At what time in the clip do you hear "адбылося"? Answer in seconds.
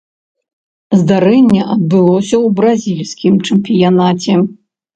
1.75-2.35